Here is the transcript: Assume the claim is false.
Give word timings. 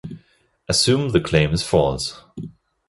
Assume 0.67 1.09
the 1.09 1.21
claim 1.21 1.53
is 1.53 1.61
false. 1.61 2.23